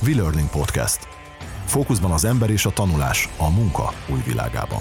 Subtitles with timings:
[0.00, 0.98] V-Learning Podcast.
[1.64, 4.80] Fókuszban az ember és a tanulás a munka új világában.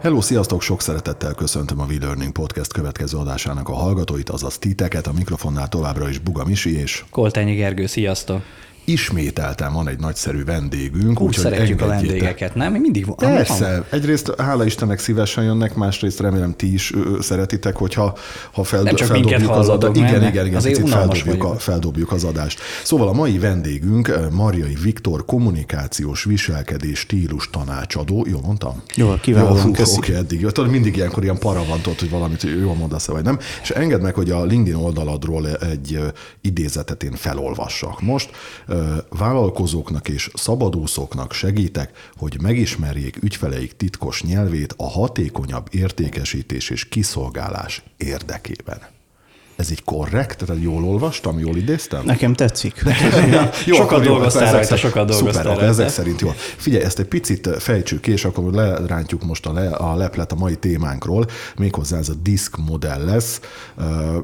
[0.00, 0.62] Hello, sziasztok!
[0.62, 6.08] Sok szeretettel köszöntöm a V-Learning Podcast következő adásának a hallgatóit, azaz titeket, a mikrofonnál továbbra
[6.08, 7.04] is Buga Misi és...
[7.10, 8.42] Koltányi Gergő, sziasztok!
[8.84, 11.20] Ismételten van egy nagyszerű vendégünk.
[11.20, 12.72] Úgy szeretjük a vendégeket, nem?
[12.72, 13.16] Mi mindig van.
[13.16, 13.70] Persze.
[13.70, 13.84] Van.
[13.90, 18.16] Egyrészt hála Istennek szívesen jönnek, másrészt remélem ti is szeretitek, hogyha
[18.52, 19.96] ha feld, nem csak feldobjuk az adást.
[19.96, 22.60] Igen, igen, igen, picit feldobjuk, a, feldobjuk az adást.
[22.82, 28.26] Szóval a mai vendégünk Marjai Viktor, kommunikációs viselkedés stílus tanácsadó.
[28.30, 28.82] Jól mondtam?
[28.94, 30.46] Jó, kiválóan, Oké, okay, eddig.
[30.46, 33.38] Tudod, mindig ilyenkor ilyen para van, tudod, hogy valamit jól mondasz vagy nem.
[33.62, 36.00] És engedd meg, hogy a LinkedIn oldaladról egy
[36.40, 38.00] idézetet én felolvassak.
[38.00, 38.30] Most
[39.08, 49.01] vállalkozóknak és szabadúszóknak segítek, hogy megismerjék ügyfeleik titkos nyelvét a hatékonyabb értékesítés és kiszolgálás érdekében.
[49.62, 50.44] Ez így korrekt?
[50.46, 52.04] Tehát jól olvastam, jól idéztem?
[52.04, 52.82] Nekem tetszik.
[53.66, 56.32] jó, sokat dolgoztál rajta, sokat dolgoztál Szuper, ezek szerint jó.
[56.56, 60.34] Figyelj, ezt egy picit fejtsük ki, és akkor lerántjuk most a, le, a leplet a
[60.34, 63.40] mai témánkról, méghozzá ez a disk modell lesz,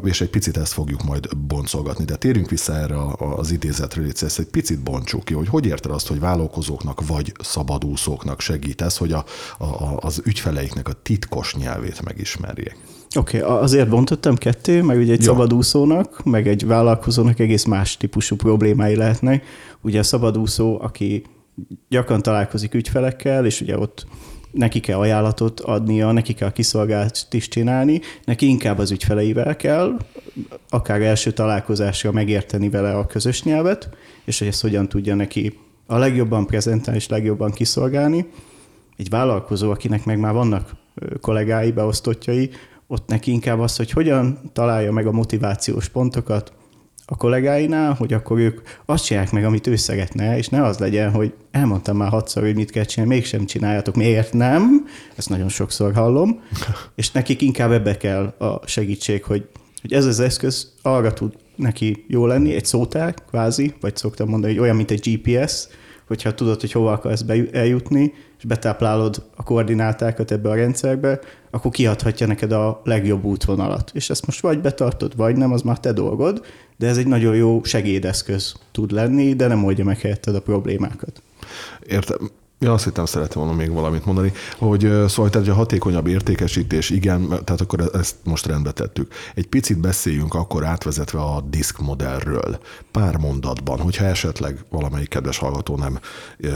[0.05, 2.05] és egy picit ezt fogjuk majd boncolgatni.
[2.05, 5.91] De térjünk vissza erre az idézetről, hogy ezt egy picit bontsuk ki, hogy hogy érted
[5.91, 9.25] azt, hogy vállalkozóknak vagy szabadúszóknak segítesz, hogy a,
[9.59, 12.77] a, az ügyfeleiknek a titkos nyelvét megismerjék.
[13.17, 15.33] Oké, okay, azért bontottam ketté, meg ugye egy Jó.
[15.33, 19.45] szabadúszónak, meg egy vállalkozónak egész más típusú problémái lehetnek.
[19.81, 21.23] Ugye a szabadúszó, aki
[21.89, 24.07] gyakran találkozik ügyfelekkel, és ugye ott
[24.51, 29.97] neki kell ajánlatot adnia, neki kell kiszolgálást is csinálni, neki inkább az ügyfeleivel kell,
[30.69, 33.89] akár első találkozásra megérteni vele a közös nyelvet,
[34.25, 38.27] és hogy ezt hogyan tudja neki a legjobban prezentálni és legjobban kiszolgálni.
[38.97, 40.71] Egy vállalkozó, akinek meg már vannak
[41.21, 42.51] kollégái, beosztottjai,
[42.89, 46.53] ott neki inkább az, hogy hogyan találja meg a motivációs pontokat
[47.11, 51.11] a kollégáinál, hogy akkor ők azt csinálják meg, amit ő szeretne, és ne az legyen,
[51.11, 53.95] hogy elmondtam már hatszor, hogy mit kell csinálni, mégsem csináljátok.
[53.95, 54.87] Miért nem?
[55.17, 56.41] Ezt nagyon sokszor hallom.
[56.95, 59.49] És nekik inkább ebbe kell a segítség, hogy,
[59.81, 64.53] hogy ez az eszköz arra tud neki jó lenni, egy szótár, kvázi, vagy szoktam mondani,
[64.53, 65.69] hogy olyan, mint egy GPS,
[66.09, 71.21] hogyha tudod, hogy hova akarsz eljutni, és betáplálod a koordinátákat ebbe a rendszerbe,
[71.51, 73.91] akkor kiadhatja neked a legjobb útvonalat.
[73.95, 76.45] És ezt most vagy betartod, vagy nem, az már te dolgod,
[76.77, 81.23] de ez egy nagyon jó segédeszköz tud lenni, de nem oldja meg helyetted a problémákat.
[81.87, 82.31] Értem.
[82.61, 86.91] Ja, azt hittem, szerettem volna még valamit mondani, hogy szóval, tehát, hogy a hatékonyabb értékesítés,
[86.91, 89.13] igen, tehát akkor ezt most rendbe tettük.
[89.35, 92.59] Egy picit beszéljünk akkor átvezetve a disk modellről.
[92.91, 95.99] Pár mondatban, hogyha esetleg valamelyik kedves hallgató nem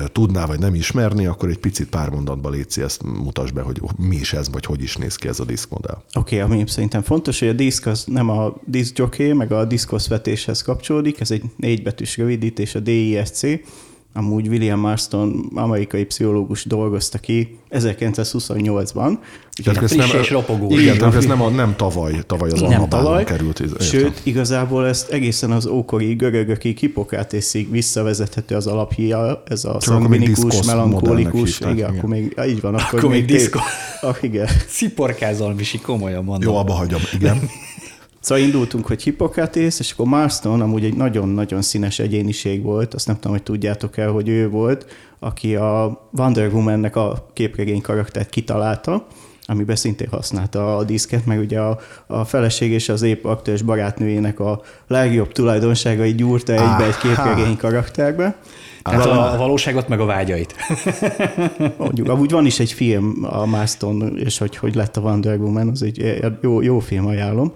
[0.06, 4.16] tudná, vagy nem ismerni, akkor egy picit pár mondatban létszi ezt mutasd be, hogy mi
[4.16, 6.02] is ez, vagy hogy is néz ki ez a disk modell.
[6.14, 9.64] Oké, okay, ami szerintem fontos, hogy a disk az nem a disk jockey, meg a
[9.64, 13.46] diszkoszvetéshez kapcsolódik, ez egy négybetűs rövidítés, a DISC,
[14.14, 19.18] amúgy William Marston, amerikai pszichológus dolgozta ki 1928-ban.
[19.64, 20.78] Tehát ez nem, és ropogó.
[20.78, 23.60] Igen, tehát ez nem, a, nem tavaly, tavaly az nem tavaly, került.
[23.60, 23.86] Értem.
[23.86, 31.60] Sőt, igazából ezt egészen az ókori görögökig Hippokratészig visszavezethető az alapja, ez a szangvinikus, melankólikus.
[31.60, 32.74] Igen, igen, akkor még, így van.
[32.74, 33.58] Akkor, akkor még diszko.
[34.00, 34.48] Ah, igen.
[34.68, 36.52] Sziporkázol, Misi, komolyan mondom.
[36.52, 37.40] Jó, abba hagyom, igen.
[38.22, 43.16] Szóval indultunk, hogy Hippokratész, és akkor Marston amúgy egy nagyon-nagyon színes egyéniség volt, azt nem
[43.16, 44.86] tudom, hogy tudjátok el, hogy ő volt,
[45.18, 49.06] aki a Wonder Woman-nek a képregény karaktert kitalálta,
[49.46, 54.40] amiben szintén használta a diszket, meg ugye a, a feleség és az épp aktuális barátnőjének
[54.40, 58.36] a legjobb tulajdonságait gyúrta egybe egy képregény karakterbe.
[58.82, 60.54] Tehát a, a valóságot, meg a vágyait.
[61.78, 65.68] Mondjuk, amúgy van is egy film, a Marston, és hogy, hogy lett a Wonder Woman,
[65.68, 67.52] az egy jó, jó film, ajánlom.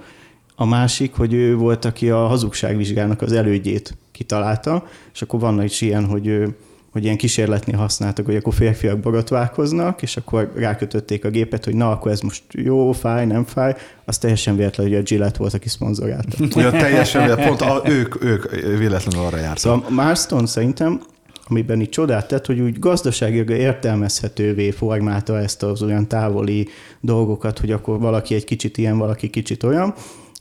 [0.59, 5.81] A másik, hogy ő volt, aki a hazugságvizsgának az elődjét kitalálta, és akkor van is
[5.81, 6.55] ilyen, hogy
[6.97, 11.91] hogy ilyen kísérletnél használtak, hogy akkor férfiak borotválkoznak, és akkor rákötötték a gépet, hogy na,
[11.91, 13.75] akkor ez most jó, fáj, nem fáj,
[14.05, 16.37] az teljesen véletlen, hogy a Gillette volt, aki szponzorálta.
[16.61, 19.59] Ja, teljesen véletlen, pont a, ők, ők véletlenül arra jártak.
[19.59, 21.01] Szóval Marston szerintem
[21.49, 26.69] amiben itt csodát tett, hogy úgy gazdaságilag értelmezhetővé formálta ezt az olyan távoli
[27.01, 29.95] dolgokat, hogy akkor valaki egy kicsit ilyen, valaki kicsit olyan,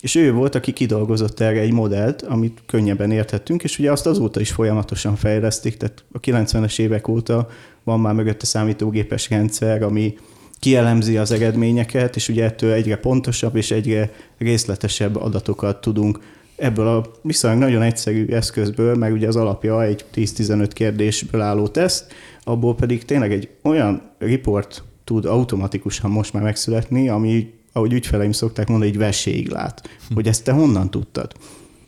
[0.05, 4.39] és ő volt, aki kidolgozott erre egy modellt, amit könnyebben érthettünk, és ugye azt azóta
[4.39, 7.47] is folyamatosan fejlesztik, tehát a 90-es évek óta
[7.83, 10.17] van már mögötte számítógépes rendszer, ami
[10.59, 16.19] kielemzi az eredményeket, és ugye ettől egyre pontosabb és egyre részletesebb adatokat tudunk.
[16.55, 22.13] Ebből a viszonylag nagyon egyszerű eszközből, meg ugye az alapja egy 10-15 kérdésből álló teszt,
[22.43, 28.68] abból pedig tényleg egy olyan report tud automatikusan most már megszületni, ami, ahogy ügyfeleim szokták
[28.68, 29.89] mondani, egy veséig lát.
[30.13, 31.31] Hogy ezt te honnan tudtad?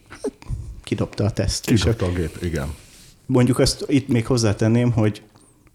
[0.09, 0.31] Hát,
[0.83, 1.65] kidobta a teszt.
[1.65, 2.73] Kidobta a gép, igen.
[3.25, 5.21] Mondjuk azt itt még hozzátenném, hogy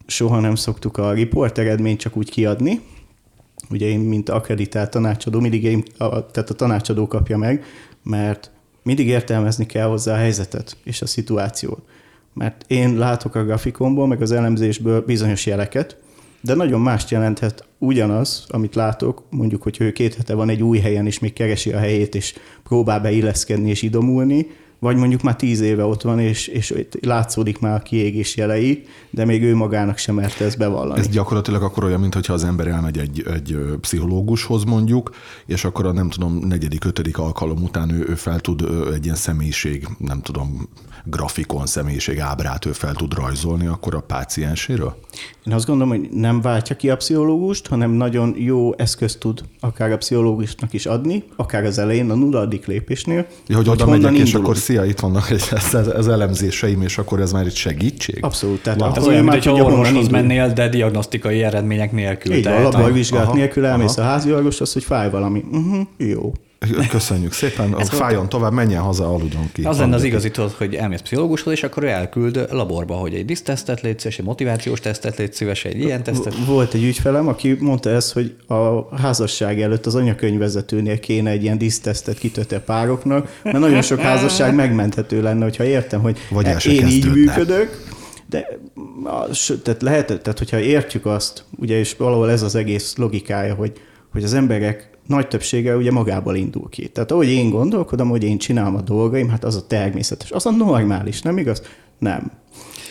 [0.06, 2.80] soha nem szoktuk a riport eredményt csak úgy kiadni.
[3.70, 7.64] Ugye én, mint akreditált tanácsadó, mindig én, a, tehát a tanácsadó kapja meg,
[8.02, 8.50] mert
[8.82, 11.82] mindig értelmezni kell hozzá a helyzetet és a szituációt.
[12.34, 15.96] Mert én látok a grafikonból, meg az elemzésből bizonyos jeleket,
[16.42, 20.78] de nagyon mást jelenthet ugyanaz, amit látok, mondjuk, hogy ő két hete van egy új
[20.78, 24.46] helyen, és még keresi a helyét, és próbál beilleszkedni és idomulni,
[24.82, 29.24] vagy mondjuk már tíz éve ott van, és, és látszódik már a kiégés jelei, de
[29.24, 31.00] még ő magának sem merte ezt bevallani.
[31.00, 35.10] Ez gyakorlatilag akkor olyan, mintha az ember elmegy egy, egy pszichológushoz mondjuk,
[35.46, 38.64] és akkor a nem tudom, negyedik, ötödik alkalom után ő, ő fel tud
[38.94, 40.68] egy ilyen személyiség, nem tudom,
[41.04, 44.96] grafikon személyiség ábrát ő fel tud rajzolni akkor a pácienséről?
[45.46, 49.92] Én azt gondolom, hogy nem váltja ki a pszichológust, hanem nagyon jó eszközt tud akár
[49.92, 53.26] a pszichológusnak is adni, akár az elején, a nulladik lépésnél.
[53.46, 57.20] Ja, hogy, hogy oda megyek, és akkor szia, itt vannak ez, ez elemzéseim, és akkor
[57.20, 58.18] ez már egy segítség?
[58.20, 58.62] Abszolút.
[58.62, 58.92] Tehát wow.
[58.94, 62.34] ez olyan, mint hogy orvoshoz mennél, de diagnosztikai eredmények nélkül.
[62.34, 64.08] Így van, labdavizsgálat nélkül elmész aha.
[64.08, 65.44] a házi orvoshoz, hogy fáj valami.
[65.52, 66.32] Uh-huh, jó.
[66.88, 69.62] Köszönjük szépen, Ez fájjon tovább, menjen haza, aludjon ki.
[69.62, 73.24] Az lenne az igazi, tudod, hogy elmész pszichológushoz, és akkor ő elküld laborba, hogy egy
[73.24, 76.34] disztesztet légy szíves, egy motivációs tesztet légy szíves, egy ilyen tesztet.
[76.46, 81.58] Volt egy ügyfelem, aki mondta ezt, hogy a házasság előtt az anyakönyvvezetőnél kéne egy ilyen
[81.58, 87.10] disztesztet kitötte pároknak, mert nagyon sok házasság megmenthető lenne, hogyha értem, hogy Vagy én így
[87.10, 87.90] működök,
[88.28, 88.58] de
[89.62, 93.72] tehát lehet, tehát hogyha értjük azt, ugye, és valahol ez az egész logikája, hogy,
[94.12, 96.88] hogy az emberek nagy többsége ugye magából indul ki.
[96.88, 100.50] Tehát ahogy én gondolkodom, hogy én csinálom a dolgaim, hát az a természetes, az a
[100.50, 101.62] normális, nem igaz?
[101.98, 102.30] Nem.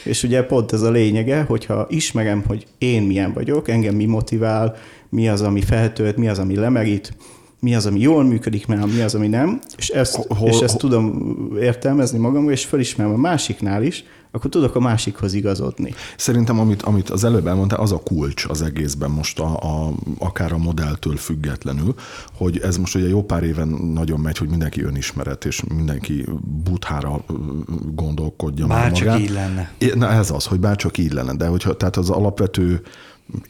[0.03, 4.75] És ugye pont ez a lényege, hogyha ismerem, hogy én milyen vagyok, engem mi motivál,
[5.09, 7.13] mi az, ami feltölt, mi az, ami lemerít,
[7.61, 10.79] mi az, ami jól működik nálam, mi az, ami nem, és ezt, hol, és ezt
[10.79, 15.93] hol, tudom értelmezni magamról, és felismerem a másiknál is, akkor tudok a másikhoz igazodni.
[16.17, 20.51] Szerintem, amit, amit az előbb elmondta, az a kulcs az egészben most a, a, akár
[20.51, 21.95] a modelltől függetlenül,
[22.33, 26.25] hogy ez most ugye jó pár éven nagyon megy, hogy mindenki önismeret, és mindenki
[26.63, 27.25] buthára
[27.93, 29.21] gondolkodja Bár csak magát.
[29.21, 29.71] így lenne.
[29.95, 32.81] Na ez az, hogy bár csak így lenne, de hogyha, tehát az alapvető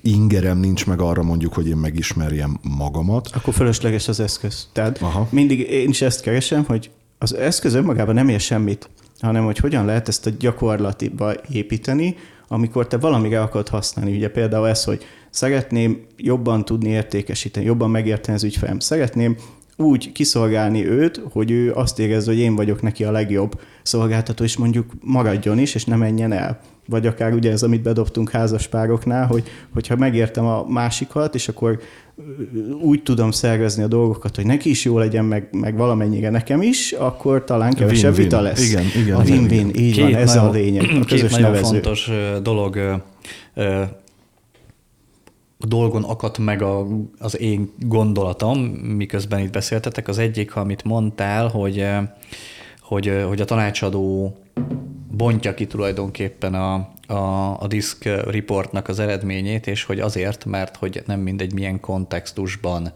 [0.02, 3.30] ingerem nincs meg arra mondjuk, hogy én megismerjem magamat.
[3.34, 4.68] Akkor fölösleges az eszköz.
[4.74, 5.28] Tehát Aha.
[5.30, 8.90] mindig én is ezt keresem, hogy az eszköz önmagában nem ér semmit
[9.22, 12.16] hanem hogy hogyan lehet ezt a gyakorlatiba építeni,
[12.48, 14.16] amikor te valamire akarod használni.
[14.16, 18.80] Ugye például ez, hogy szeretném jobban tudni értékesíteni, jobban megérteni az ügyfelem.
[18.80, 19.36] Szeretném
[19.82, 24.58] úgy kiszolgálni őt, hogy ő azt érezze, hogy én vagyok neki a legjobb szolgáltató, és
[24.58, 26.60] mondjuk maradjon is, és ne menjen el.
[26.88, 29.44] Vagy akár ugye ez, amit bedobtunk házaspároknál, hogy
[29.74, 31.80] hogyha megértem a másikat, és akkor
[32.82, 36.92] úgy tudom szervezni a dolgokat, hogy neki is jó legyen, meg, meg valamennyire nekem is,
[36.92, 38.70] akkor talán kevesebb win, vita lesz.
[38.70, 39.16] Igen, igen.
[39.16, 41.72] A win-win, így két van, ez nagyon, a lényeg, a közös két nagyon nevező.
[41.72, 42.12] fontos
[42.42, 43.02] dolog
[45.68, 46.88] dolgon akadt meg a,
[47.20, 50.08] az én gondolatom, miközben itt beszéltetek.
[50.08, 51.86] Az egyik, amit mondtál, hogy,
[52.82, 54.36] hogy, hogy a tanácsadó
[55.12, 61.04] bontja ki tulajdonképpen a, a, a disk reportnak az eredményét, és hogy azért, mert hogy
[61.06, 62.94] nem mindegy milyen kontextusban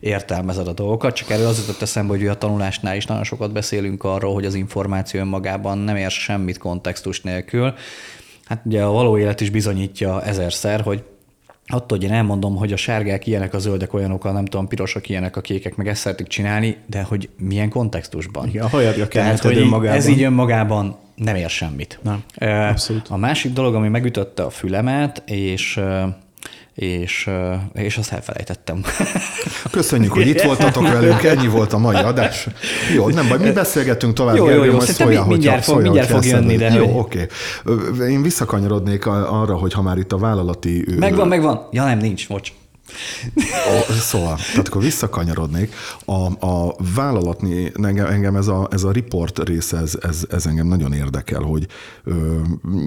[0.00, 4.04] értelmezed a dolgokat, csak erről az jutott eszembe, hogy a tanulásnál is nagyon sokat beszélünk
[4.04, 7.74] arról, hogy az információ önmagában nem ér semmit kontextus nélkül.
[8.44, 11.04] Hát ugye a való élet is bizonyítja ezerszer, hogy
[11.68, 15.08] attól, hogy én elmondom, hogy a sárgák ilyenek, a zöldek olyanok, a nem tudom, pirosak
[15.08, 18.48] ilyenek, a kékek, meg ezt szeretik csinálni, de hogy milyen kontextusban.
[18.48, 21.98] Igen, a Tehát, hogy Ez így önmagában nem ér semmit.
[22.02, 22.22] Nem,
[22.68, 23.08] abszolút.
[23.08, 25.80] A másik dolog, ami megütötte a fülemet, és
[26.78, 27.30] és,
[27.72, 28.82] és azt elfelejtettem.
[29.70, 32.46] Köszönjük, hogy itt voltatok velünk, ennyi volt a mai adás.
[32.94, 34.36] Jó, nem baj, mi beszélgetünk tovább.
[34.36, 36.72] Jó, jó, jó, majd szólja, mindjárt, fog, mindjárt fog jönni, de...
[36.72, 37.26] Jó, oké.
[37.64, 38.12] Okay.
[38.12, 40.84] Én visszakanyarodnék arra, hogy ha már itt a vállalati...
[40.98, 41.68] Megvan, megvan.
[41.70, 42.26] Ja nem, nincs,
[43.34, 43.98] mocs.
[43.98, 45.74] Szóval, tehát akkor visszakanyarodnék.
[46.04, 50.66] A, a vállalatni, engem, engem ez, a, ez a report része, ez, ez, ez engem
[50.66, 51.66] nagyon érdekel, hogy
[52.04, 52.40] ö,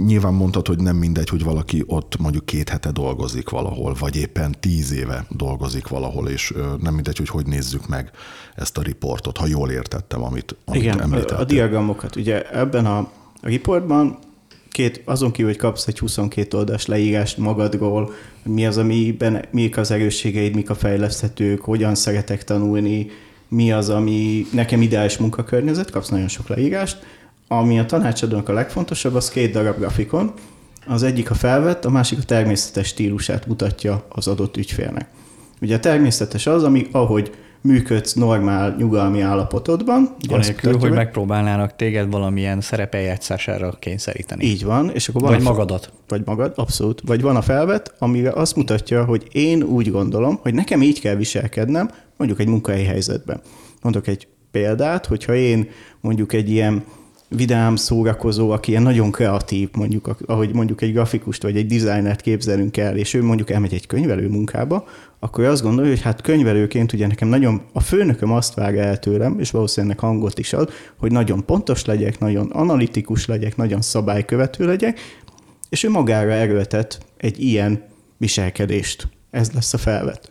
[0.06, 4.56] nyilván mondtad, hogy nem mindegy, hogy valaki ott mondjuk két hete dolgozik valahol, vagy éppen
[4.60, 8.12] tíz éve dolgozik valahol, és ö, nem mindegy, hogy hogy nézzük meg
[8.56, 11.38] ezt a riportot, ha jól értettem, amit, amit Igen, említettél.
[11.38, 12.16] a diagramokat.
[12.16, 13.10] Ugye ebben a
[13.42, 14.18] riportban
[14.72, 18.14] két, azon kívül, hogy kapsz egy 22 oldalas leírást magadról,
[18.44, 23.08] mi az, amiben, mik az erősségeid, mik a fejleszthetők, hogyan szeretek tanulni,
[23.48, 27.06] mi az, ami nekem ideális munkakörnyezet, kapsz nagyon sok leírást.
[27.48, 30.34] Ami a tanácsadónak a legfontosabb, az két darab grafikon,
[30.88, 35.10] Az egyik a felvett, a másik a természetes stílusát mutatja az adott ügyfélnek.
[35.62, 40.16] Ugye a természetes az, ami ahogy működsz normál nyugalmi állapotodban.
[40.30, 44.46] Anélkül, hogy megpróbálnának téged valamilyen szerepeljátszására kényszeríteni.
[44.46, 44.92] Így van.
[44.94, 45.94] És akkor van vagy magadat.
[46.08, 47.02] Vagy magad, abszolút.
[47.06, 51.16] Vagy van a felvet, amire azt mutatja, hogy én úgy gondolom, hogy nekem így kell
[51.16, 53.42] viselkednem, mondjuk egy munkahelyi helyzetben.
[53.82, 55.70] Mondok egy példát, hogyha én
[56.02, 56.84] mondjuk egy ilyen
[57.36, 62.78] vidám, szórakozó, aki ilyen nagyon kreatív, mondjuk, ahogy mondjuk egy grafikust vagy egy dizájnert képzelünk
[62.78, 64.88] el, és ő mondjuk elmegy egy könyvelő munkába,
[65.20, 69.40] akkor azt gondolja, hogy hát könyvelőként ugye nekem nagyon, a főnököm azt vág el tőlem,
[69.40, 75.00] és valószínűleg hangot is ad, hogy nagyon pontos legyek, nagyon analitikus legyek, nagyon szabálykövető legyek,
[75.70, 77.84] és ő magára erőltet egy ilyen
[78.18, 79.08] viselkedést.
[79.32, 80.31] Ez lesz a felvet.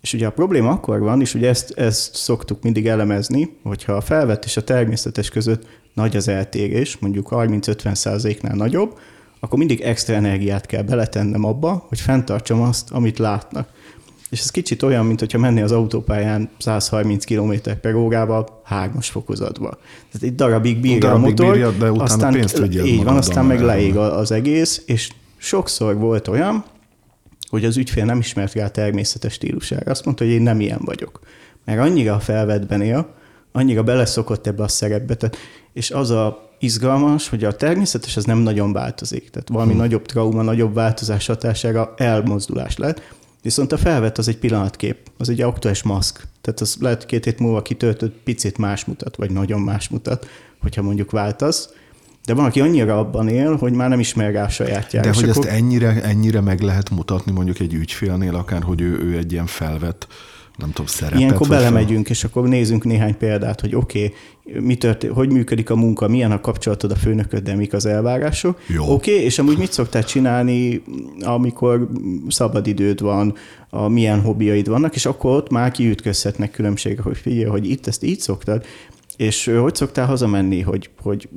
[0.00, 4.00] És ugye a probléma akkor van, és ugye ezt, ezt szoktuk mindig elemezni, hogyha a
[4.00, 8.98] felvett és a természetes között nagy az eltérés, mondjuk 30-50 százaléknál nagyobb,
[9.40, 13.68] akkor mindig extra energiát kell beletennem abba, hogy fenntartsam azt, amit látnak.
[14.30, 19.68] És ez kicsit olyan, mint hogyha menni az autópályán 130 km per órával hármas fokozatba.
[20.12, 23.60] Tehát egy darabig bírja darabig a motor, bírja, de aztán pénzt így van, aztán meg
[23.60, 26.64] leég az egész, és sokszor volt olyan,
[27.50, 29.90] hogy az ügyfél nem ismert rá a természetes stílusára.
[29.90, 31.20] Azt mondta, hogy én nem ilyen vagyok.
[31.64, 33.14] Mert annyira a felvetben él,
[33.52, 35.36] annyira beleszokott ebbe a szerepbe, tehát,
[35.72, 39.30] és az a izgalmas, hogy a természetes az nem nagyon változik.
[39.30, 39.80] Tehát valami hmm.
[39.80, 43.02] nagyobb trauma, nagyobb változás hatására elmozdulás lett.
[43.42, 46.22] Viszont a felvett az egy pillanatkép, az egy aktuális maszk.
[46.40, 50.26] Tehát az lehet két hét múlva kitöltött, picit más mutat, vagy nagyon más mutat,
[50.60, 51.68] hogyha mondjuk váltasz.
[52.28, 55.04] De van, aki annyira abban él, hogy már nem ismer rá a sajátját.
[55.04, 55.46] De hogy akkor...
[55.46, 59.46] ezt ennyire, ennyire meg lehet mutatni mondjuk egy ügyfélnél, akár, hogy ő, ő egy ilyen
[59.46, 60.06] felvett
[60.56, 61.20] nem tudom, szerepet.
[61.20, 62.16] Ilyenkor belemegyünk, fel.
[62.16, 66.32] és akkor nézzünk néhány példát, hogy oké, okay, mi történt, hogy működik a munka, milyen
[66.32, 68.60] a kapcsolatod a főnököddel, mik az elvárások.
[68.78, 70.82] Oké, okay, és amúgy mit szoktál csinálni,
[71.20, 71.88] amikor
[72.28, 73.34] szabadidőd van,
[73.70, 78.02] a milyen hobbiaid vannak, és akkor ott már kiütközhetnek különbségek, hogy figyelj, hogy itt ezt
[78.02, 78.64] így szoktad,
[79.18, 81.28] és hogy szoktál hazamenni, hogy, hogy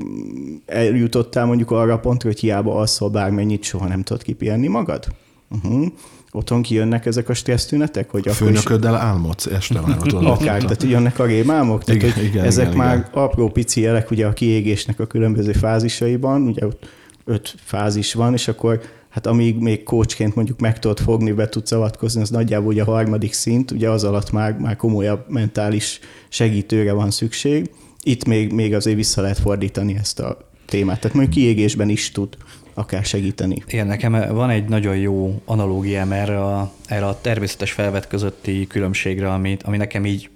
[0.65, 5.05] eljutottál mondjuk arra a pontra, hogy hiába alszol bármennyit, soha nem tudod kipihenni magad?
[5.49, 5.87] Uh-huh
[6.31, 8.09] otthon kijönnek ezek a stressz tünetek?
[8.09, 8.99] Hogy a főnököddel is...
[8.99, 10.25] álmodsz este már otthon.
[10.25, 11.83] Akár, tehát jönnek a rémálmok?
[11.83, 13.09] Tehát, igen, igen, ezek igen, már igen.
[13.11, 16.89] apró pici jelek ugye a kiégésnek a különböző fázisaiban, ugye ott
[17.25, 18.81] öt fázis van, és akkor
[19.11, 22.85] hát amíg még kócsként mondjuk meg tudod fogni, be tudsz avatkozni, az nagyjából ugye a
[22.85, 25.99] harmadik szint, ugye az alatt már, már komolyabb mentális
[26.29, 27.69] segítőre van szükség.
[28.03, 30.99] Itt még, még azért vissza lehet fordítani ezt a témát.
[30.99, 32.37] Tehát mondjuk kiégésben is tud
[32.73, 33.63] akár segíteni.
[33.67, 39.33] Igen, nekem van egy nagyon jó analógiám erre a, erre a természetes felvet közötti különbségre,
[39.33, 40.29] amit, ami nekem így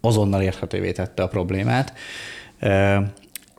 [0.00, 1.92] azonnal érthetővé tette a problémát.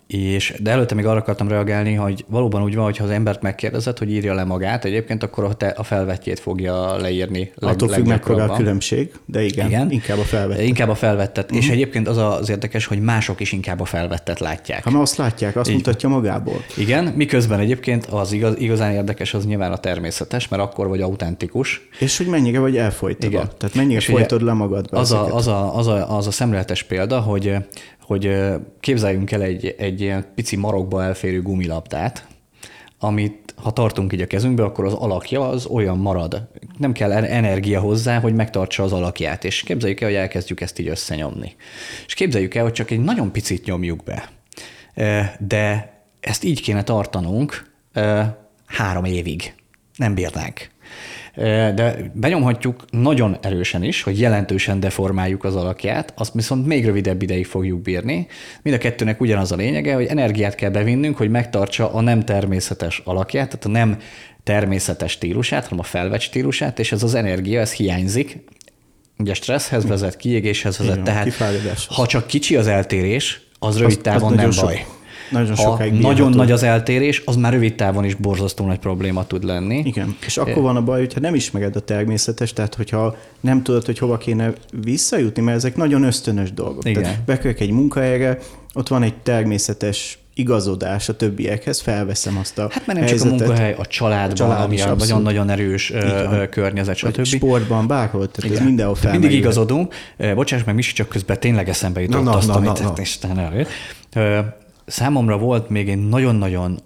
[0.09, 3.41] És, de előtte még arra akartam reagálni, hogy valóban úgy van, hogy ha az embert
[3.41, 7.51] megkérdezed, hogy írja le magát, egyébként akkor a, te, a felvetjét fogja leírni.
[7.55, 10.65] Leg, Attól függ mekkora a különbség, de igen, igen, inkább a felvettet.
[10.65, 11.43] Inkább a felvettet.
[11.43, 11.59] Uh-huh.
[11.59, 11.73] És mhm.
[11.73, 14.83] egyébként az az érdekes, hogy mások is inkább a felvettet látják.
[14.83, 15.75] Ha azt látják, azt Így.
[15.75, 16.63] mutatja magából.
[16.77, 21.87] Igen, miközben egyébként az igaz, igazán érdekes az nyilván a természetes, mert akkor vagy autentikus.
[21.99, 23.27] És hogy mennyire vagy elfolytva.
[23.27, 23.49] Igen.
[23.57, 24.97] Tehát mennyire és folytod le magadba.
[24.97, 27.55] Az a, az, a, az, a, az a szemléletes példa, hogy
[28.09, 28.37] hogy
[28.79, 32.27] képzeljünk el egy, egy ilyen pici marokba elférő gumilabdát,
[32.99, 36.47] amit ha tartunk így a kezünkbe, akkor az alakja az olyan marad.
[36.77, 40.87] Nem kell energia hozzá, hogy megtartsa az alakját, és képzeljük el, hogy elkezdjük ezt így
[40.87, 41.55] összenyomni.
[42.05, 44.29] És képzeljük el, hogy csak egy nagyon picit nyomjuk be.
[45.39, 47.71] De ezt így kéne tartanunk
[48.65, 49.53] három évig.
[49.95, 50.69] Nem bírnánk
[51.75, 57.46] de benyomhatjuk nagyon erősen is, hogy jelentősen deformáljuk az alakját, azt viszont még rövidebb ideig
[57.46, 58.27] fogjuk bírni.
[58.62, 63.01] Mind a kettőnek ugyanaz a lényege, hogy energiát kell bevinnünk, hogy megtartsa a nem természetes
[63.05, 63.98] alakját, tehát a nem
[64.43, 68.38] természetes stílusát, hanem a felvett stílusát, és ez az energia, ez hiányzik,
[69.17, 71.34] ugye stresszhez vezet, kiégéshez vezet, Igen, tehát
[71.88, 74.75] ha csak kicsi az eltérés, az rövid távon az, az nem baj.
[74.75, 74.99] Sok
[75.31, 79.27] nagyon ha sokáig nagyon nagy az eltérés, az már rövid távon is borzasztó nagy probléma
[79.27, 79.81] tud lenni.
[79.86, 83.86] Igen, és akkor van a baj, hogyha nem ismered a természetes, tehát hogyha nem tudod,
[83.86, 86.86] hogy hova kéne visszajutni, mert ezek nagyon ösztönös dolgok.
[86.86, 87.03] Igen.
[87.03, 88.38] Tehát bekerülök egy munkahelyre,
[88.74, 93.38] ott van egy természetes igazodás a többiekhez, felveszem azt a Hát mert nem helyzetet.
[93.38, 95.93] csak a munkahely, a családban, a család ami a nagyon-nagyon erős
[96.50, 97.24] környezet, stb.
[97.24, 98.57] sportban, bárhol, tehát Igen.
[98.57, 99.21] ez mindenhol felmerül.
[99.21, 99.93] Mindig igazodunk.
[100.36, 102.93] Bocsáss meg, Misi, csak közben tényleg eszembe jutott no, no, azt, no, amit no, no.
[103.01, 103.69] Isten előtt
[104.89, 106.79] számomra volt még egy nagyon-nagyon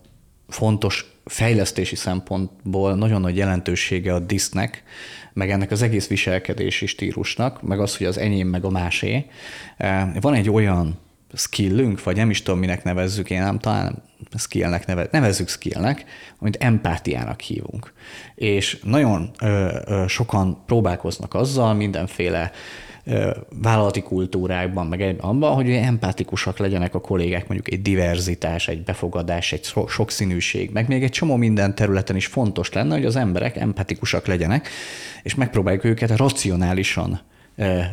[0.48, 4.84] fontos fejlesztési szempontból nagyon nagy jelentősége a disznek,
[5.34, 9.26] meg ennek az egész viselkedési stílusnak, meg az, hogy az enyém, meg a másé.
[9.78, 11.00] E, van egy olyan
[11.34, 14.04] skillünk, vagy nem is tudom, minek nevezzük, én nem talán
[14.38, 16.06] skillnek neve, nevezzük skillnek,
[16.40, 17.94] amit empátiának hívunk.
[18.36, 22.52] És nagyon ö, ö, sokan próbálkoznak azzal mindenféle
[23.62, 29.74] vállalati kultúrákban, meg abban, hogy empátikusak legyenek a kollégák, mondjuk egy diverzitás, egy befogadás, egy
[29.88, 34.68] sokszínűség, meg még egy csomó minden területen is fontos lenne, hogy az emberek empatikusak legyenek,
[35.24, 37.22] és megpróbáljuk őket racionálisan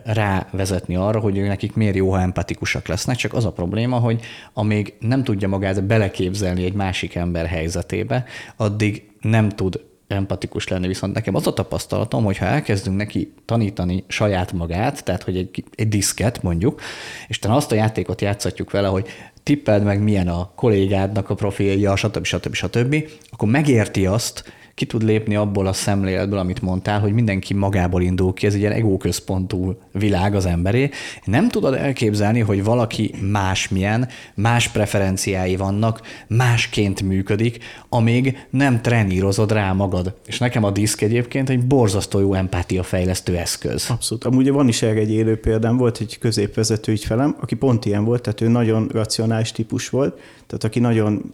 [0.05, 4.21] rávezetni arra, hogy nekik miért jó, ha empatikusak lesznek, csak az a probléma, hogy
[4.53, 8.25] amíg nem tudja magát beleképzelni egy másik ember helyzetébe,
[8.57, 14.05] addig nem tud empatikus lenni, viszont nekem az a tapasztalatom, hogy ha elkezdünk neki tanítani
[14.09, 16.81] saját magát, tehát hogy egy, egy diszket mondjuk,
[17.29, 19.09] és te azt a játékot játszatjuk vele, hogy
[19.43, 22.25] tippeld meg milyen a kollégádnak a profilja, stb.
[22.25, 22.55] stb.
[22.55, 28.03] stb., akkor megérti azt, ki tud lépni abból a szemléletből, amit mondtál, hogy mindenki magából
[28.03, 30.91] indul ki, ez egy ilyen egóközpontú világ az emberé.
[31.25, 37.59] Nem tudod elképzelni, hogy valaki másmilyen, más preferenciái vannak, másként működik,
[37.89, 40.15] amíg nem trenírozod rá magad.
[40.27, 43.91] És nekem a diszk egyébként egy borzasztó jó empátia fejlesztő eszköz.
[43.91, 44.25] Abszolút.
[44.25, 48.23] Amúgy van is erre egy élő példám, volt egy középvezető ügyfelem, aki pont ilyen volt,
[48.23, 50.21] tehát ő nagyon racionális típus volt,
[50.51, 51.33] tehát aki nagyon,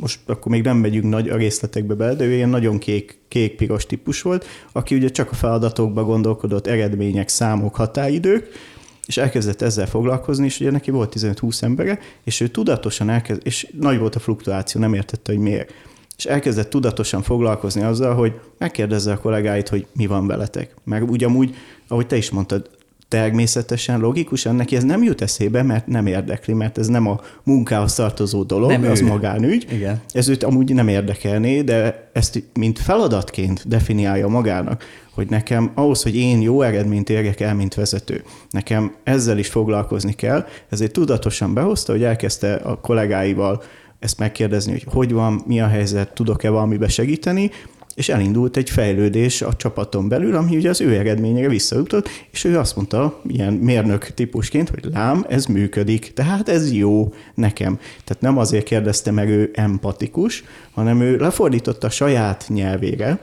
[0.00, 3.86] most akkor még nem megyünk nagy a részletekbe bele, de ő ilyen nagyon kék, kék-piros
[3.86, 8.48] típus volt, aki ugye csak a feladatokba gondolkodott, eredmények, számok, határidők,
[9.06, 13.72] és elkezdett ezzel foglalkozni, és ugye neki volt 15-20 embere, és ő tudatosan elkezd, és
[13.80, 15.72] nagy volt a fluktuáció, nem értette, hogy miért.
[16.16, 20.74] És elkezdett tudatosan foglalkozni azzal, hogy megkérdezze a kollégáit, hogy mi van veletek.
[20.84, 21.54] Meg ugyanúgy,
[21.88, 22.70] ahogy te is mondtad,
[23.10, 27.94] természetesen, logikusan neki ez nem jut eszébe, mert nem érdekli, mert ez nem a munkához
[27.94, 29.06] tartozó dolog, nem az ő.
[29.06, 29.66] magánügy.
[29.72, 30.00] Igen.
[30.12, 36.16] Ez őt amúgy nem érdekelné, de ezt mint feladatként definiálja magának, hogy nekem ahhoz, hogy
[36.16, 41.92] én jó eredményt érjek el, mint vezető, nekem ezzel is foglalkozni kell, ezért tudatosan behozta,
[41.92, 43.62] hogy elkezdte a kollégáival
[43.98, 47.50] ezt megkérdezni, hogy hogy van, mi a helyzet, tudok-e valamibe segíteni,
[48.00, 52.58] és elindult egy fejlődés a csapaton belül, ami ugye az ő eredményére visszajutott, és ő
[52.58, 57.78] azt mondta, ilyen mérnök típusként, hogy lám, ez működik, tehát ez jó nekem.
[58.04, 63.18] Tehát nem azért kérdezte meg ő empatikus, hanem ő lefordította a saját nyelvére,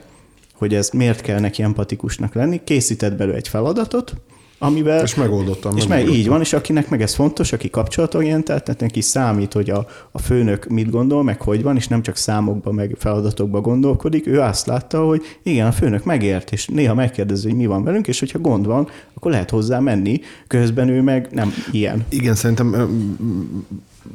[0.54, 4.14] hogy ez miért kell neki empatikusnak lenni, készített belőle egy feladatot,
[4.60, 5.04] amivel...
[5.04, 5.78] És megoldottam.
[5.78, 9.70] És meg így van, és akinek meg ez fontos, aki kapcsolatorientált, tehát neki számít, hogy
[9.70, 14.28] a, a főnök mit gondol, meg hogy van, és nem csak számokba, meg feladatokba gondolkodik,
[14.28, 18.08] ő azt látta, hogy igen, a főnök megért, és néha megkérdezi, hogy mi van velünk,
[18.08, 22.06] és hogyha gond van, akkor lehet hozzá menni, közben ő meg nem ilyen.
[22.10, 22.76] Igen, szerintem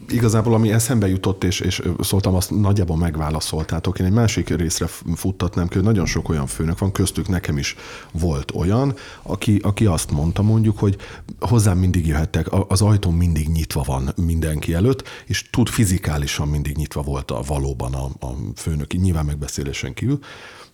[0.08, 3.98] igazából ami eszembe jutott, és, és szóltam, azt nagyjából megválaszoltátok.
[3.98, 7.76] Én egy másik részre futtatnám, hogy nagyon sok olyan főnök van, köztük nekem is
[8.12, 10.96] volt olyan, aki, aki azt mondta mondjuk, hogy
[11.40, 17.02] hozzám mindig jöhettek, az ajtó mindig nyitva van mindenki előtt, és tud fizikálisan mindig nyitva
[17.02, 20.18] volt a, valóban a, a főnök, nyilván megbeszélésen kívül,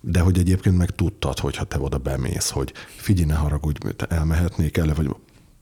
[0.00, 4.94] de hogy egyébként meg tudtad, hogyha te oda bemész, hogy figyelj, ne haragudj, elmehetnék el,
[4.94, 5.10] vagy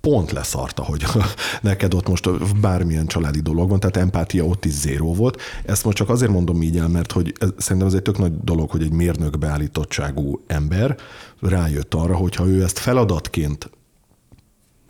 [0.07, 1.05] pont leszarta, hogy
[1.63, 5.41] neked ott most bármilyen családi dolog van, tehát empátia ott is zéró volt.
[5.65, 8.33] Ezt most csak azért mondom így el, mert hogy ez, szerintem ez egy tök nagy
[8.45, 10.97] dolog, hogy egy mérnök beállítottságú ember
[11.41, 13.71] rájött arra, hogy ha ő ezt feladatként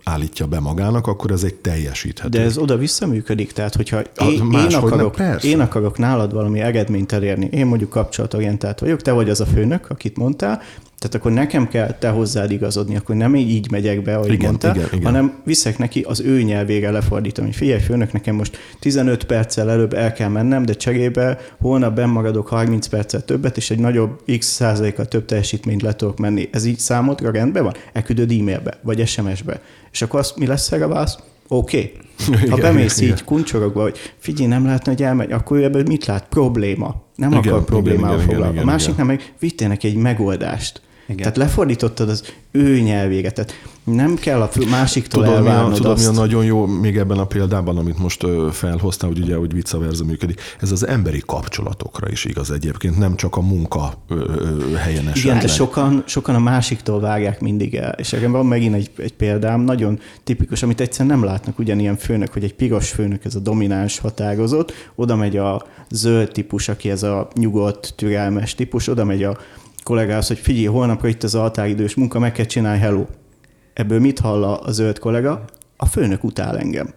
[0.03, 2.29] állítja be magának, akkor ez egy teljesíthető.
[2.29, 7.49] De ez oda visszaműködik, tehát hogyha én, én, akarok, én akarok nálad valami eredményt elérni,
[7.51, 10.61] én mondjuk kapcsolatorientált vagyok, te vagy az a főnök, akit mondtál,
[10.99, 14.71] tehát akkor nekem kell te hozzád igazodni, akkor nem így megyek be, ahogy igen, mondta,
[14.75, 15.03] igen, igen.
[15.03, 19.93] hanem viszek neki az ő nyelvére lefordítom, hogy figyelj, főnök, nekem most 15 perccel előbb
[19.93, 25.05] el kell mennem, de cserébe holnap bemaradok 30 perccel többet, és egy nagyobb x százalékkal
[25.05, 26.49] több teljesítményt le tudok menni.
[26.51, 27.73] Ez így számodra rendben van?
[27.93, 29.61] Elküldöd e-mailbe, vagy SMS-be.
[29.91, 31.17] És akkor az mi lesz erre válasz?
[31.47, 31.93] Oké.
[32.27, 32.49] Okay.
[32.49, 36.27] Ha bemész igen, így kuncsorogva, hogy figyelj, nem lehetne, hogy elmegy, akkor ebből mit lát?
[36.29, 37.03] Probléma.
[37.15, 38.61] Nem igen, akar problémával foglalkozni.
[38.61, 40.81] A másiknál meg vittél neki egy megoldást.
[41.07, 41.17] Igen.
[41.17, 43.33] Tehát lefordítottad az ő nyelvéget.
[43.33, 46.11] Tehát nem kell a másiktól tudod, elvárnod mi a, Tudod, azt.
[46.11, 49.79] mi a nagyon jó még ebben a példában, amit most felhoztál, hogy ugye, hogy vicca
[49.79, 50.41] verza működik.
[50.59, 53.93] Ez az emberi kapcsolatokra is igaz egyébként, nem csak a munka
[54.77, 55.15] helyen esetleg.
[55.15, 57.95] Igen, de sokan, sokan a másiktól vágják mindig el.
[57.97, 62.33] És nekem van megint egy, egy példám, nagyon tipikus, amit egyszerűen nem látnak ugyanilyen főnök,
[62.33, 67.03] hogy egy piros főnök, ez a domináns határozott, oda megy a zöld típus, aki ez
[67.03, 69.37] a nyugodt, türelmes típus, oda megy a
[69.87, 73.05] kollégához, hogy figyelj, holnapra itt az altáridős munka, meg kell csinálni, hello.
[73.73, 75.45] Ebből mit hall a zöld kollega?
[75.77, 76.93] A főnök utál engem.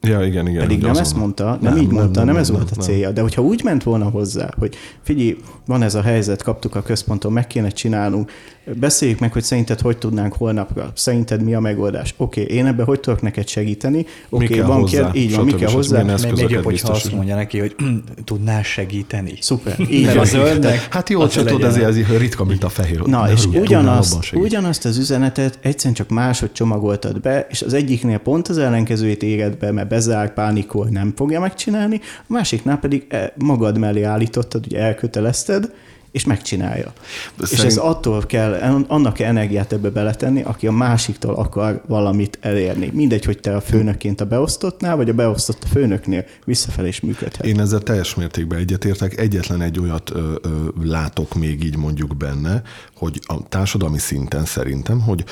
[0.00, 0.60] Ja, igen, igen.
[0.60, 1.02] Pedig nem azon.
[1.02, 3.10] ezt mondta, nem, nem így nem, mondta, nem, nem, nem ez nem, volt a célja.
[3.10, 7.32] De hogyha úgy ment volna hozzá, hogy figyelj, van ez a helyzet, kaptuk a központon,
[7.32, 8.30] meg kéne csinálnunk,
[8.72, 12.14] beszéljük meg, hogy szerinted hogy tudnánk holnapra, szerinted mi a megoldás.
[12.16, 14.06] Oké, okay, én ebben hogy tudok neked segíteni?
[14.28, 16.02] Oké, okay, van hozzá, kér, így van, mi kell hozzá.
[16.02, 17.74] Még, jobb, hogyha azt mondja neki, hogy
[18.24, 19.34] tudnál segíteni.
[19.40, 20.18] Szuper, így van.
[20.18, 20.86] a zöldnek.
[20.90, 23.00] Hát jó, csak tudod, ez, ez ritka, mint a fehér.
[23.00, 28.48] Na, és ugyanazt, ugyanazt az üzenetet egyszerűen csak máshogy csomagoltad be, és az egyiknél pont
[28.48, 33.78] az ellenkezőjét éred be, mert bezár, pánikol, nem fogja megcsinálni, a másiknál pedig e, magad
[33.78, 35.70] mellé állítottad, ugye elkötelezted,
[36.14, 36.92] és megcsinálja.
[37.38, 37.58] Szerint...
[37.58, 38.52] És ez attól kell,
[38.88, 42.90] annak kell energiát ebbe beletenni, aki a másiktól akar valamit elérni.
[42.92, 47.46] Mindegy, hogy te a főnökként a beosztottnál, vagy a beosztott a főnöknél visszafelé is működhet.
[47.46, 49.18] Én ezzel teljes mértékben egyetértek.
[49.18, 50.48] Egyetlen egy olyat ö, ö,
[50.82, 52.62] látok még így mondjuk benne,
[52.96, 55.24] hogy a társadalmi szinten szerintem, hogy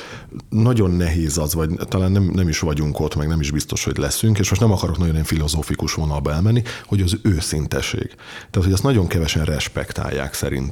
[0.49, 3.97] nagyon nehéz az, vagy talán nem, nem is vagyunk ott, meg nem is biztos, hogy
[3.97, 8.07] leszünk, és most nem akarok nagyon ilyen filozófikus vonalba elmenni, hogy az őszinteség.
[8.49, 10.71] Tehát, hogy azt nagyon kevesen respektálják szerintem.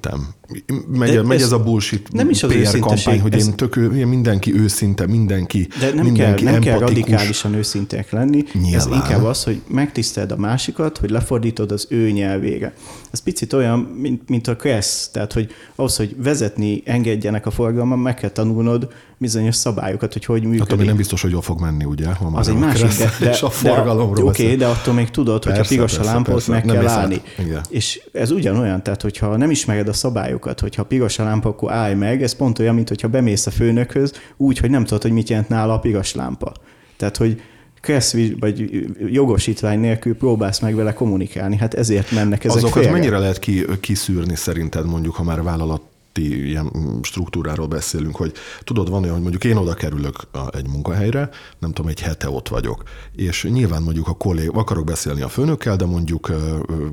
[0.88, 3.48] Megy, megy ez, ez a bullshit nem is az PR kampány, hogy ez...
[3.48, 8.44] én tök, mindenki őszinte, mindenki De nem, mindenki kell, nem kell radikálisan őszintek lenni.
[8.54, 8.74] Nyilván.
[8.74, 12.74] Ez inkább az, hogy megtiszteld a másikat, hogy lefordítod az ő nyelvére.
[13.12, 18.00] Ez picit olyan, mint, mint a Kressz, tehát hogy ahhoz, hogy vezetni engedjenek a forgalomban,
[18.00, 18.88] meg kell tanulnod
[19.22, 20.60] bizonyos szabályokat, hogy hogy működik.
[20.60, 22.14] Hát, ami nem biztos, hogy jól fog menni, ugye?
[22.14, 25.10] Ha már az egy másik, de, de, és a forgalomról Oké, okay, de attól még
[25.10, 27.22] tudod, hogy a piros a lámpot meg kell állni.
[27.40, 27.62] Igen.
[27.70, 31.94] És ez ugyanolyan, tehát hogyha nem ismered a szabályokat, hogyha piros a lámpa, akkor állj
[31.94, 35.30] meg, ez pont olyan, mint hogyha bemész a főnökhöz, úgy, hogy nem tudod, hogy mit
[35.30, 36.52] jelent nála a piros lámpa.
[36.98, 37.42] Tehát, hogy
[37.82, 41.58] kressz vagy jogosítvány nélkül próbálsz meg vele kommunikálni.
[41.58, 42.92] Hát ezért mennek ezek Azokat félre.
[42.92, 45.82] mennyire lehet ki, kiszűrni szerinted mondjuk, ha már vállalat
[46.18, 46.72] ilyen
[47.02, 50.16] struktúráról beszélünk, hogy tudod, van olyan, hogy mondjuk én oda kerülök
[50.52, 52.84] egy munkahelyre, nem tudom, egy hete ott vagyok,
[53.16, 56.32] és nyilván mondjuk a kollég, akarok beszélni a főnökkel, de mondjuk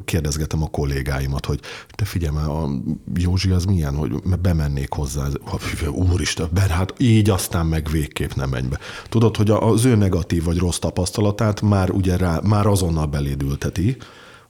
[0.05, 1.61] kérdezgetem a kollégáimat, hogy
[1.95, 2.69] te figyelj már, a
[3.15, 5.27] Józsi az milyen, hogy bemennék hozzá,
[5.91, 8.79] úristen, ben, hát így aztán meg végképp nem menj be.
[9.09, 13.97] Tudod, hogy az ő negatív vagy rossz tapasztalatát már ugye rá, már azonnal belédülteti,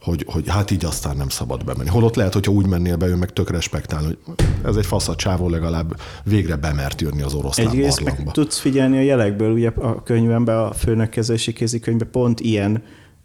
[0.01, 1.89] hogy, hogy hát így aztán nem szabad bemenni.
[1.89, 4.19] Holott lehet, hogyha úgy mennél be, ő meg tök respektál, hogy
[4.65, 8.97] ez egy fasz a csávó legalább végre bemert jönni az oroszlán Egyrészt meg tudsz figyelni
[8.99, 12.83] a jelekből, ugye a könyvemben, a főnökkezési kézikönyvben pont ilyen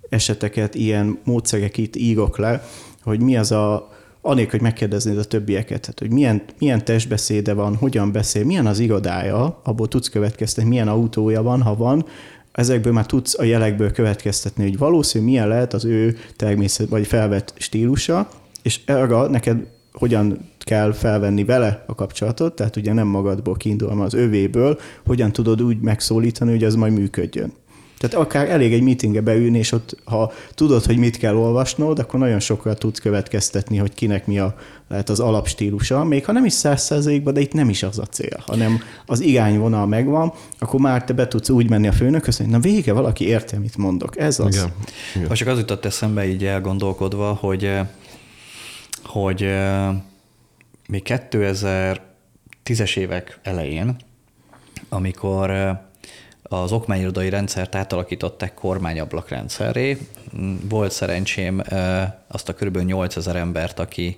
[0.10, 2.64] eseteket, ilyen módszereket írok le,
[3.04, 7.76] hogy mi az a, anélkül, hogy megkérdeznéd a többieket, hát, hogy milyen, milyen testbeszéde van,
[7.76, 12.06] hogyan beszél, milyen az irodája, abból tudsz következtetni, milyen autója van, ha van,
[12.54, 17.54] ezekből már tudsz a jelekből következtetni, hogy valószínű milyen lehet az ő természet vagy felvett
[17.58, 18.30] stílusa,
[18.62, 24.14] és arra neked hogyan kell felvenni vele a kapcsolatot, tehát ugye nem magadból kiindulva az
[24.14, 27.54] övéből, hogyan tudod úgy megszólítani, hogy ez majd működjön.
[28.04, 32.20] Tehát akár elég egy meetingbe beülni, és ott, ha tudod, hogy mit kell olvasnod, akkor
[32.20, 34.56] nagyon sokra tudsz következtetni, hogy kinek mi a,
[34.88, 38.06] lehet az alapstílusa, még ha nem is száz százalékban, de itt nem is az a
[38.06, 42.48] cél, hanem az irányvonal megvan, akkor már te be tudsz úgy menni a főnökhöz, hogy
[42.48, 44.20] na vége, valaki érti, mit mondok.
[44.20, 44.56] Ez az.
[44.56, 44.72] Igen.
[45.16, 45.28] Igen.
[45.28, 47.72] Most csak az jutott eszembe így elgondolkodva, hogy,
[49.04, 49.48] hogy
[50.88, 53.96] még 2010-es évek elején,
[54.90, 55.52] amikor
[56.62, 59.98] az okmányirodai rendszert átalakították kormányablakrendszerré.
[60.70, 61.62] Volt szerencsém
[62.28, 62.78] azt a kb.
[62.78, 64.18] 8000 embert, aki,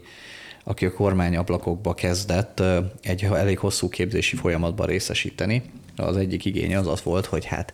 [0.63, 2.63] aki a kormányablakokba kezdett
[3.01, 5.63] egy elég hosszú képzési folyamatban részesíteni.
[5.95, 7.73] Az egyik igény az az volt, hogy hát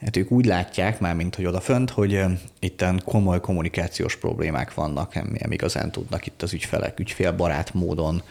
[0.00, 2.24] Hát ők úgy látják már, mint hogy odafönt, hogy
[2.58, 8.22] itten komoly kommunikációs problémák vannak, nem, nem igazán tudnak itt az ügyfelek ügyfélbarát módon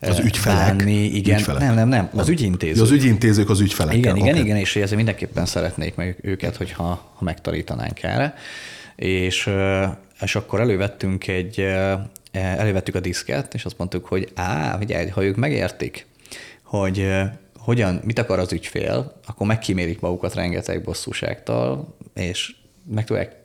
[0.00, 0.76] az ügyfelek?
[0.76, 1.60] Bánni, igen, ügyfelek.
[1.60, 2.82] nem, nem, nem, az ügyintézők.
[2.82, 3.94] Az ügyintézők az ügyfelek.
[3.94, 4.44] Igen, igen, okay.
[4.44, 6.82] igen, és ezért mindenképpen szeretnék meg őket, hogyha
[7.14, 8.34] ha megtanítanánk erre.
[8.96, 9.50] És,
[10.20, 11.60] és akkor elővettünk egy,
[12.32, 16.06] elővettük a diszket, és azt mondtuk, hogy á, figyelj, ha ők megértik,
[16.62, 17.08] hogy
[17.58, 22.54] hogyan, mit akar az ügyfél, akkor megkímélik magukat rengeteg bosszúságtól, és
[22.90, 23.36] meg tudják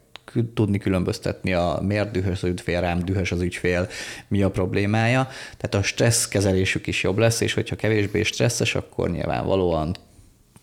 [0.54, 3.88] tudni különböztetni a miért dühös az ügyfél, rám dühös az ügyfél,
[4.28, 5.28] mi a problémája.
[5.58, 9.96] Tehát a stressz kezelésük is jobb lesz, és hogyha kevésbé stresszes, akkor nyilvánvalóan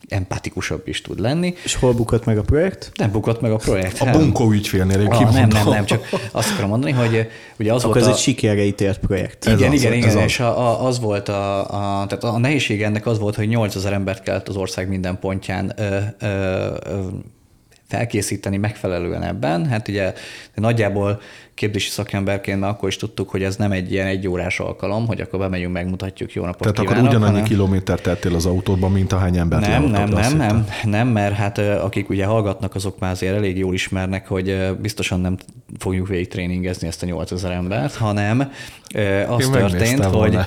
[0.09, 1.55] empatikusabb is tud lenni.
[1.65, 2.91] És hol bukott meg a projekt?
[2.95, 4.01] Nem bukott meg a projekt.
[4.01, 7.95] A bunkó ügyfélnél ah, Nem, nem, nem, csak azt akarom mondani, hogy ugye az Akkor
[7.95, 8.15] volt ez a...
[8.15, 9.45] egy sikerre ítélt projekt.
[9.45, 12.83] Igen, ez igen, az, igen, és a, a, az volt a, a, tehát a nehézség
[12.83, 16.27] ennek az volt, hogy 8000 embert kellett az ország minden pontján ö, ö,
[16.85, 17.01] ö,
[17.89, 19.67] felkészíteni megfelelően ebben.
[19.67, 20.13] Hát ugye
[20.55, 21.21] nagyjából
[21.55, 25.21] képzési szakemberként már akkor is tudtuk, hogy ez nem egy ilyen egy órás alkalom, hogy
[25.21, 27.49] akkor bemegyünk, megmutatjuk, jó napot Tehát kívánok, akkor ugyanannyi hanem...
[27.49, 32.09] kilométert tettél az autódban, mint ahány embert Nem, nem, nem, nem, nem, mert hát akik
[32.09, 35.37] ugye hallgatnak, azok már azért elég jól ismernek, hogy biztosan nem
[35.79, 38.53] fogjuk végig tréningezni ezt a 8000 embert, hanem
[39.29, 40.39] az Én történt, hogy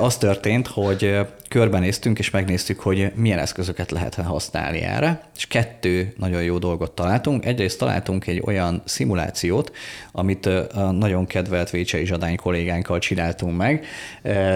[0.00, 1.18] az történt, hogy
[1.50, 7.46] körbenéztünk és megnéztük, hogy milyen eszközöket lehet használni erre, és kettő nagyon jó dolgot találtunk.
[7.46, 9.72] Egyrészt találtunk egy olyan szimulációt,
[10.12, 13.86] amit a nagyon kedvelt Vécsei Zsadány kollégánkkal csináltunk meg,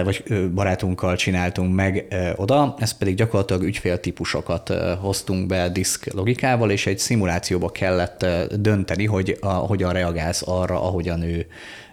[0.03, 2.05] vagy barátunkkal csináltunk meg
[2.35, 9.37] oda, ez pedig gyakorlatilag ügyféltípusokat hoztunk be diszk logikával, és egy szimulációba kellett dönteni, hogy
[9.41, 11.47] a, hogyan reagálsz arra, ahogyan ő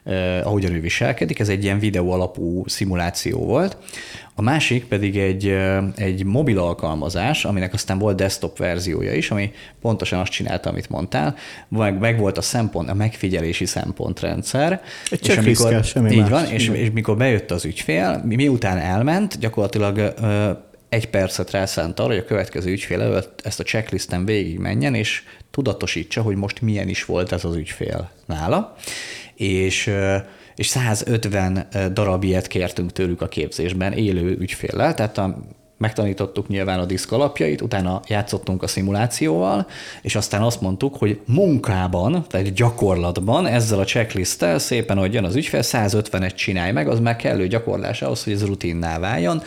[0.05, 1.39] eh, ahogyan ő viselkedik.
[1.39, 3.77] Ez egy ilyen videó alapú szimuláció volt.
[4.35, 9.53] A másik pedig egy, eh, egy mobil alkalmazás, aminek aztán volt desktop verziója is, ami
[9.81, 11.35] pontosan azt csinálta, amit mondtál.
[11.69, 14.83] Meg, meg volt a szempont, a megfigyelési szempontrendszer.
[15.11, 16.29] Egy És amikor- kell, semmi Így más.
[16.31, 20.51] van, és, és mikor bejött az ügyfél, mi- miután elment, gyakorlatilag ö,
[20.89, 25.23] egy percet rászánt arra, hogy a következő ügyfél előtt ezt a checklisten végig menjen, és
[25.51, 28.77] tudatosítsa, hogy most milyen is volt ez az ügyfél nála.
[29.35, 29.91] És
[30.55, 35.39] és 150 darab ilyet kértünk tőlük a képzésben élő ügyféllel, tehát a,
[35.83, 39.67] megtanítottuk nyilván a diszk alapjait, utána játszottunk a szimulációval,
[40.03, 45.37] és aztán azt mondtuk, hogy munkában, tehát gyakorlatban ezzel a checklisttel szépen, hogy jön az
[45.37, 49.43] ügyfél, 150-et csinálj meg, az már kellő gyakorlás ahhoz, hogy ez rutinná váljon,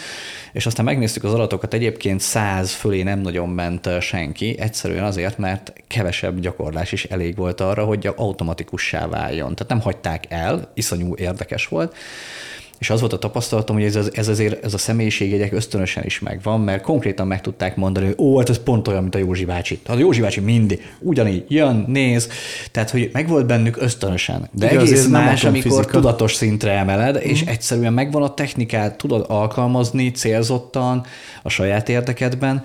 [0.52, 5.74] és aztán megnéztük az adatokat, egyébként 100 fölé nem nagyon ment senki, egyszerűen azért, mert
[5.88, 9.56] kevesebb gyakorlás is elég volt arra, hogy automatikussá váljon.
[9.56, 11.96] Tehát nem hagyták el, iszonyú érdekes volt,
[12.80, 16.62] és az volt a tapasztalatom, hogy ez, ez azért ez a személyiségjegyek ösztönösen is megvan,
[16.62, 19.80] mert konkrétan meg tudták mondani, hogy ó, hát ez pont olyan, mint a Józsi bácsi.
[19.86, 22.30] Hát a Józsi bácsi mindig ugyanígy jön, néz,
[22.72, 24.50] tehát hogy megvolt bennük ösztönösen.
[24.52, 26.00] De Igen, egész más, amikor atomfizika.
[26.00, 31.06] tudatos szintre emeled, és egyszerűen megvan a technikát, tudod alkalmazni célzottan
[31.44, 32.64] a saját érdekedben,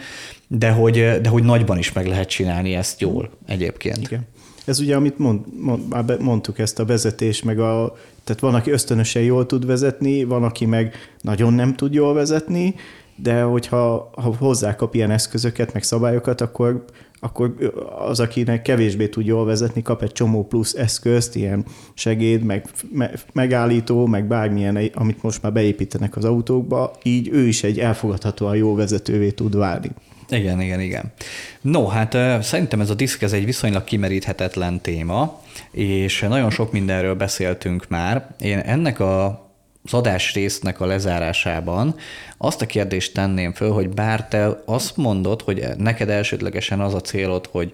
[0.49, 3.99] de hogy, de hogy nagyban is meg lehet csinálni ezt jól egyébként.
[3.99, 4.27] Igen.
[4.70, 8.70] Ez ugye, amit mond, mond, már mondtuk, ezt a vezetés, meg a, tehát van, aki
[8.70, 12.74] ösztönösen jól tud vezetni, van, aki meg nagyon nem tud jól vezetni,
[13.16, 16.85] de hogyha ha hozzákap ilyen eszközöket, meg szabályokat, akkor,
[17.20, 17.72] akkor
[18.09, 23.11] az, akinek kevésbé tud jól vezetni, kap egy csomó plusz eszközt, ilyen segéd, meg me,
[23.33, 28.74] megállító, meg bármilyen, amit most már beépítenek az autókba, így ő is egy elfogadhatóan jó
[28.74, 29.90] vezetővé tud válni.
[30.31, 31.12] Igen, igen, igen.
[31.61, 37.14] No, hát szerintem ez a diszk ez egy viszonylag kimeríthetetlen téma, és nagyon sok mindenről
[37.14, 38.27] beszéltünk már.
[38.40, 39.49] Én ennek a
[39.85, 41.95] az adás résznek a lezárásában
[42.38, 47.01] azt a kérdést tenném föl, hogy bár te azt mondod, hogy neked elsődlegesen az a
[47.01, 47.73] célod, hogy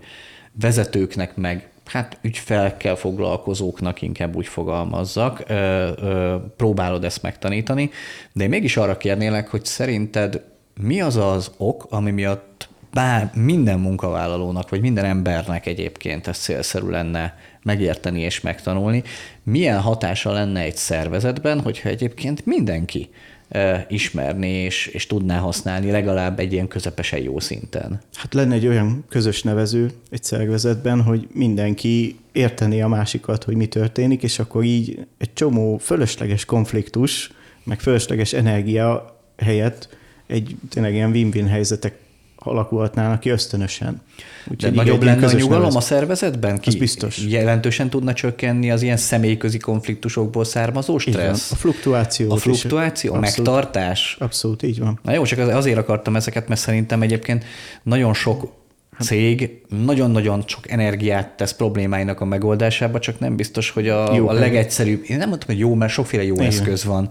[0.61, 7.91] vezetőknek meg hát ügyfelekkel foglalkozóknak inkább úgy fogalmazzak, ö, ö, próbálod ezt megtanítani,
[8.33, 10.43] de én mégis arra kérnélek, hogy szerinted
[10.81, 16.89] mi az az ok, ami miatt bár minden munkavállalónak, vagy minden embernek egyébként ez célszerű
[16.89, 19.03] lenne megérteni és megtanulni,
[19.43, 23.09] milyen hatása lenne egy szervezetben, hogyha egyébként mindenki
[23.49, 28.01] ö, ismerné és, és tudná használni legalább egy ilyen közepesen jó szinten.
[28.15, 33.67] Hát lenne egy olyan közös nevező egy szervezetben, hogy mindenki értené a másikat, hogy mi
[33.67, 37.31] történik, és akkor így egy csomó fölösleges konfliktus,
[37.65, 39.89] meg fölösleges energia helyett
[40.27, 41.99] egy tényleg ilyen win-win helyzetek
[42.37, 44.01] alakulhatnának ki ösztönösen.
[44.47, 45.79] De Úgyhogy nagyobb egy ilyen lenne a nyugalom nevező.
[45.79, 46.61] a szervezetben?
[46.65, 47.19] Az biztos.
[47.29, 51.53] Jelentősen tudna csökkenni az ilyen személyközi konfliktusokból származó stressz?
[51.53, 52.31] A fluktuáció.
[52.33, 54.17] A fluktuáció, a abszolút, megtartás?
[54.21, 54.99] abszolút így van.
[55.03, 57.45] Na jó, csak az- azért akartam ezeket, mert szerintem egyébként
[57.83, 58.53] nagyon sok
[59.01, 64.33] cég nagyon-nagyon sok energiát tesz problémáinak a megoldásába, csak nem biztos, hogy a, Jó a
[64.33, 66.47] legegyszerűbb, én nem mondtam, hogy jó, mert sokféle jó Igen.
[66.47, 67.09] eszköz van,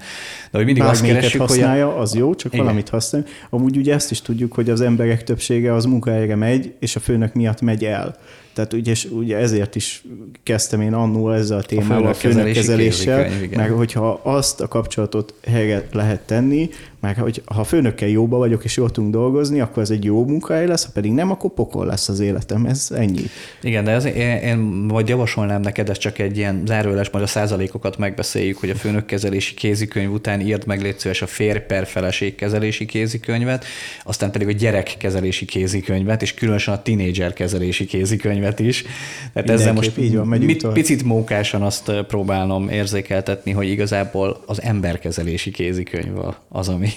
[0.56, 2.66] de hogy mindig azt Bármelyiket keresünk, hogy a, használja, az jó, csak Igen.
[2.66, 3.28] valamit használja.
[3.50, 7.34] Amúgy ugye ezt is tudjuk, hogy az emberek többsége az munkahelyre megy, és a főnök
[7.34, 8.18] miatt megy el.
[8.56, 10.04] Tehát ugye, és ugye ezért is
[10.44, 16.22] kezdtem én annól ezzel a témával, a főnökkezeléssel, meg hogyha azt a kapcsolatot helyre lehet
[16.22, 20.04] tenni, meg hogy ha a főnökkel jóba vagyok, és jól tudunk dolgozni, akkor ez egy
[20.04, 22.66] jó munkahely lesz, ha pedig nem, akkor pokol lesz az életem.
[22.66, 23.22] Ez ennyi.
[23.62, 27.28] Igen, de ez, én, én majd javasolnám neked, ez csak egy ilyen zárójeles, majd a
[27.28, 32.36] százalékokat megbeszéljük, hogy a főnökkezelési kézikönyv után írd meg légy szíves a férj per feleség
[32.36, 33.66] kezelési kézikönyvet,
[34.04, 38.86] aztán pedig a gyerekkezelési kézikönyvet, és különösen a tinédzser kezelési kézikönyvet, is.
[39.34, 45.52] Tehát ezzel most így van, mit, picit mókásan azt próbálnom érzékeltetni, hogy igazából az emberkezelési
[45.52, 46.14] kézikönyv
[46.50, 46.90] az, ami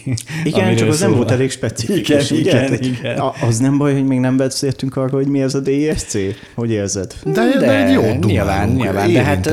[0.44, 2.30] Igen, csak az nem volt elég specifikus.
[2.30, 3.20] Igen, igen, igen.
[3.40, 6.16] Az nem baj, hogy még nem beszéltünk arról, hogy mi ez a DSC?
[6.54, 7.14] Hogy érzed?
[7.24, 9.12] De, de, de jó nyilván, nyilván.
[9.12, 9.46] De hát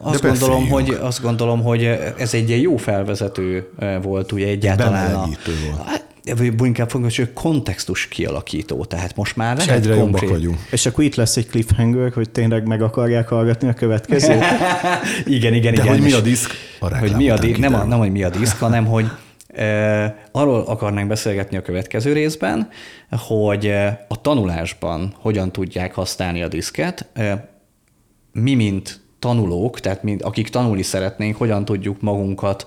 [0.00, 1.84] azt de gondolom, hogy, azt gondolom, hogy
[2.18, 3.37] ez egy jó felvezető
[4.02, 5.14] volt ugye egyáltalán.
[5.14, 5.28] A,
[5.66, 5.88] volt.
[5.88, 6.06] Hát,
[6.62, 10.30] inkább fogom, hogy kontextus kialakító, tehát most már lehet egyre konkrét.
[10.30, 10.58] vagyunk.
[10.70, 14.42] És akkor itt lesz egy cliffhanger, hogy tényleg meg akarják hallgatni a következőt.
[15.26, 15.94] igen, igen, De igen.
[15.94, 16.50] hogy mi a diszk?
[16.80, 19.06] A hogy mi a diszk, nem, a, nem, hogy mi a diszk, hanem hogy
[19.46, 22.68] e, arról akarnánk beszélgetni a következő részben,
[23.10, 23.66] hogy
[24.08, 27.48] a tanulásban hogyan tudják használni a diszket, e,
[28.32, 32.66] mi, mint tanulók, tehát mint, akik tanulni szeretnénk, hogyan tudjuk magunkat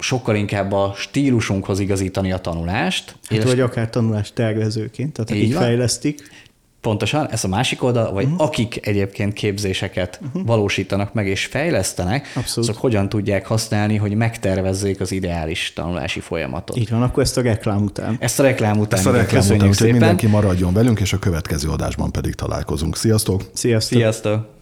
[0.00, 3.16] sokkal inkább a stílusunkhoz igazítani a tanulást.
[3.28, 6.30] Hát, vagy akár tanulás tervezőként, tehát akik fejlesztik.
[6.80, 8.42] Pontosan, ez a másik oldal, vagy uh-huh.
[8.42, 10.46] akik egyébként képzéseket uh-huh.
[10.46, 12.68] valósítanak meg és fejlesztenek, Abszolút.
[12.68, 16.76] azok hogyan tudják használni, hogy megtervezzék az ideális tanulási folyamatot.
[16.76, 18.16] Így van, akkor ezt a reklám után.
[18.20, 18.98] Ezt a reklám után.
[18.98, 22.96] Ezt a reklám után, hogy mindenki maradjon velünk, és a következő adásban pedig találkozunk.
[22.96, 23.42] Sziasztok!
[23.52, 23.98] Sziasztok!
[23.98, 24.59] Sziasztok!